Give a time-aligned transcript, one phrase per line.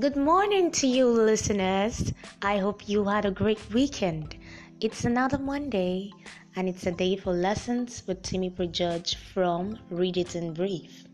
[0.00, 2.14] Good morning to you, listeners.
[2.40, 4.34] I hope you had a great weekend.
[4.80, 6.10] It's another Monday,
[6.56, 11.04] and it's a day for lessons with Timmy Prejudge from Read It in Brief.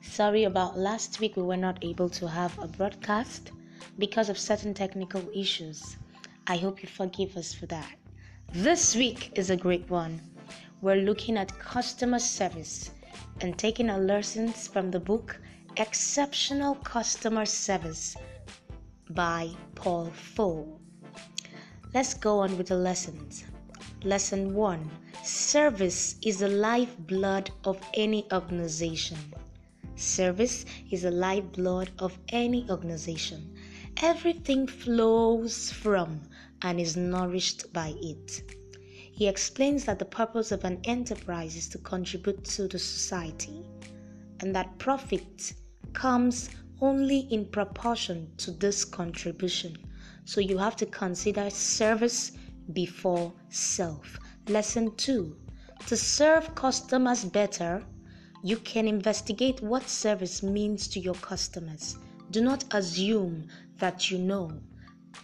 [0.00, 3.52] Sorry about last week, we were not able to have a broadcast
[3.98, 5.98] because of certain technical issues.
[6.46, 7.96] I hope you forgive us for that.
[8.50, 10.22] This week is a great one.
[10.80, 12.92] We're looking at customer service
[13.42, 15.38] and taking our lessons from the book
[15.78, 18.16] Exceptional Customer Service
[19.10, 20.80] by Paul Foh.
[21.92, 23.44] Let's go on with the lessons.
[24.02, 24.90] Lesson 1
[25.22, 29.18] Service is the lifeblood of any organization.
[29.96, 33.54] Service is the lifeblood of any organization.
[33.98, 36.22] Everything flows from
[36.62, 38.50] and is nourished by it.
[39.12, 43.62] He explains that the purpose of an enterprise is to contribute to the society
[44.40, 45.52] and that profit
[45.96, 46.50] comes
[46.82, 49.74] only in proportion to this contribution.
[50.26, 52.32] So you have to consider service
[52.74, 54.18] before self.
[54.46, 55.34] Lesson 2
[55.86, 57.82] To serve customers better,
[58.42, 61.96] you can investigate what service means to your customers.
[62.30, 64.52] Do not assume that you know.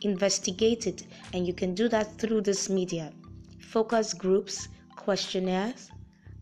[0.00, 3.12] Investigate it, and you can do that through this media.
[3.60, 5.90] Focus groups, questionnaires,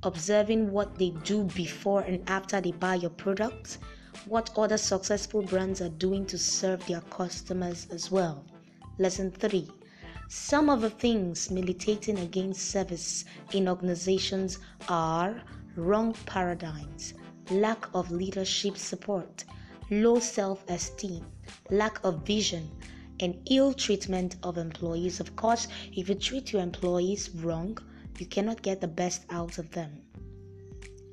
[0.05, 3.79] observing what they do before and after they buy your products
[4.27, 8.45] what other successful brands are doing to serve their customers as well.
[8.99, 9.69] Lesson 3
[10.29, 15.43] Some of the things militating against service in organizations are
[15.77, 17.15] wrong paradigms,
[17.51, 19.45] lack of leadership support,
[19.91, 21.25] low self esteem,
[21.71, 22.71] lack of vision,
[23.21, 25.21] and ill treatment of employees.
[25.21, 27.79] Of course, if you treat your employees wrong,
[28.19, 30.03] you cannot get the best out of them.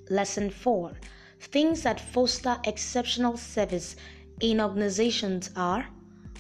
[0.10, 0.94] Lesson 4
[1.40, 3.96] Things that foster exceptional service
[4.42, 5.88] in organizations are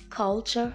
[0.09, 0.73] culture,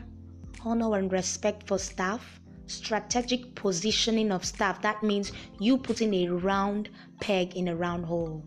[0.64, 4.80] honor and respect for staff, strategic positioning of staff.
[4.82, 6.88] That means you putting a round
[7.20, 8.44] peg in a round hole.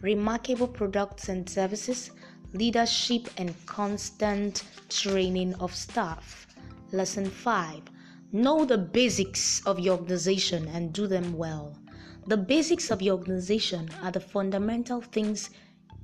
[0.00, 2.10] Remarkable products and services,
[2.52, 6.46] leadership and constant training of staff.
[6.92, 7.82] Lesson 5
[8.32, 11.76] Know the basics of your organization and do them well.
[12.26, 15.50] The basics of your organization are the fundamental things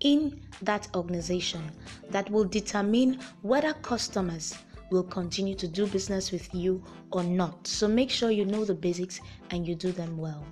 [0.01, 1.71] in that organization
[2.11, 4.55] that will determine whether customers
[4.91, 7.67] will continue to do business with you or not.
[7.67, 9.21] So make sure you know the basics
[9.51, 10.45] and you do them well.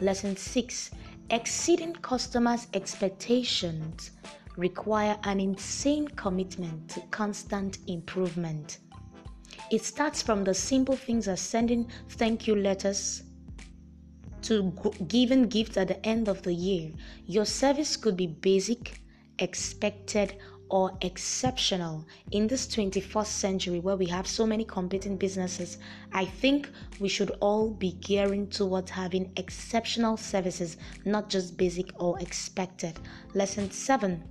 [0.00, 0.90] Lesson 6
[1.30, 4.10] Exceeding customers' expectations
[4.56, 8.78] require an insane commitment to constant improvement.
[9.70, 13.23] It starts from the simple things as sending thank you letters,
[14.44, 14.72] to
[15.08, 16.92] giving gifts at the end of the year.
[17.26, 19.00] Your service could be basic,
[19.38, 20.36] expected,
[20.70, 25.78] or exceptional in this 21st century where we have so many competing businesses,
[26.12, 26.68] I think
[27.00, 32.98] we should all be gearing towards having exceptional services, not just basic or expected.
[33.34, 34.22] Lesson 7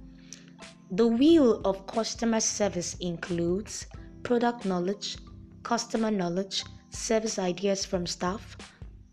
[0.91, 3.85] The wheel of customer service includes
[4.24, 5.18] product knowledge,
[5.62, 8.57] customer knowledge, service ideas from staff,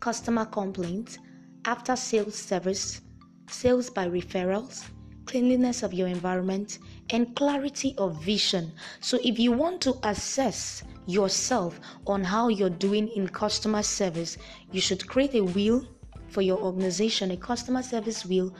[0.01, 1.19] customer complaints,
[1.65, 3.01] after sales service,
[3.47, 4.83] sales by referrals,
[5.25, 6.79] cleanliness of your environment,
[7.11, 8.71] and clarity of vision.
[8.99, 14.37] So, if you want to assess yourself on how you're doing in customer service,
[14.71, 15.85] you should create a wheel
[16.27, 18.53] for your organization, a customer service wheel,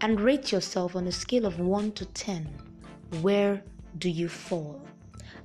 [0.00, 2.46] and rate yourself on a scale of 1 to 10.
[3.20, 3.62] Where
[3.98, 4.86] do you fall?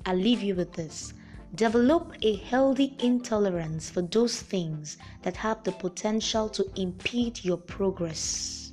[0.06, 1.14] I'll leave you with this.
[1.56, 8.72] Develop a healthy intolerance for those things that have the potential to impede your progress.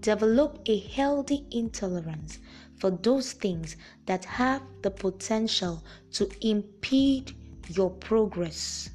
[0.00, 2.38] Develop a healthy intolerance
[2.78, 7.34] for those things that have the potential to impede
[7.68, 8.88] your progress.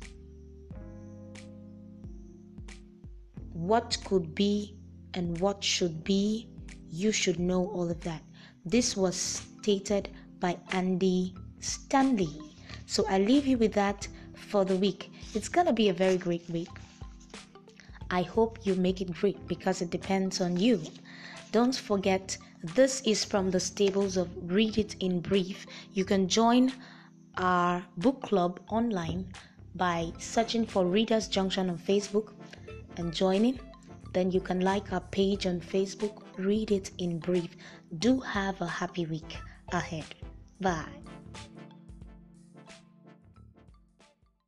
[3.53, 4.75] What could be
[5.13, 6.49] and what should be,
[6.89, 8.23] you should know all of that.
[8.65, 10.09] This was stated
[10.41, 12.41] by Andy Stanley.
[12.85, 14.05] So I leave you with that
[14.35, 15.09] for the week.
[15.33, 16.67] It's gonna be a very great week.
[18.09, 20.81] I hope you make it great because it depends on you.
[21.53, 22.37] Don't forget,
[22.75, 25.65] this is from the stables of Read It in Brief.
[25.93, 26.73] You can join
[27.37, 29.31] our book club online
[29.75, 32.33] by searching for Readers Junction on Facebook
[32.97, 33.57] and joining.
[34.11, 37.55] Then you can like our page on Facebook, Read It in Brief.
[37.99, 39.37] Do have a happy week
[39.71, 40.03] ahead.
[40.61, 41.00] Bye.